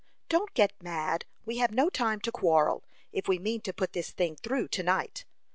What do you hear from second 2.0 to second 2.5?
to